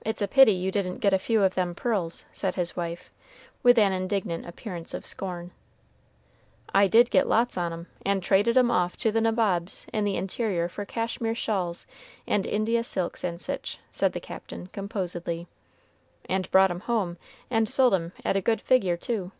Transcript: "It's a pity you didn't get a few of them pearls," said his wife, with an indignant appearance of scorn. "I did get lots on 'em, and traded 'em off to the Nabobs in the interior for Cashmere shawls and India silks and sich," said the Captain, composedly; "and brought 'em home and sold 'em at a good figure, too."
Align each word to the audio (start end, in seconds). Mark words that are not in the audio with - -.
"It's 0.00 0.22
a 0.22 0.28
pity 0.28 0.52
you 0.52 0.70
didn't 0.72 1.00
get 1.00 1.12
a 1.12 1.18
few 1.18 1.42
of 1.42 1.54
them 1.56 1.74
pearls," 1.74 2.24
said 2.32 2.54
his 2.54 2.74
wife, 2.74 3.10
with 3.62 3.76
an 3.78 3.92
indignant 3.92 4.46
appearance 4.46 4.94
of 4.94 5.04
scorn. 5.04 5.50
"I 6.74 6.86
did 6.86 7.10
get 7.10 7.28
lots 7.28 7.58
on 7.58 7.70
'em, 7.70 7.86
and 8.02 8.22
traded 8.22 8.56
'em 8.56 8.70
off 8.70 8.96
to 8.96 9.12
the 9.12 9.20
Nabobs 9.20 9.84
in 9.92 10.04
the 10.04 10.16
interior 10.16 10.70
for 10.70 10.86
Cashmere 10.86 11.34
shawls 11.34 11.84
and 12.26 12.46
India 12.46 12.82
silks 12.82 13.24
and 13.24 13.38
sich," 13.38 13.78
said 13.92 14.14
the 14.14 14.20
Captain, 14.20 14.68
composedly; 14.68 15.48
"and 16.30 16.50
brought 16.50 16.70
'em 16.70 16.80
home 16.80 17.18
and 17.50 17.68
sold 17.68 17.92
'em 17.92 18.12
at 18.24 18.36
a 18.36 18.40
good 18.40 18.62
figure, 18.62 18.96
too." 18.96 19.32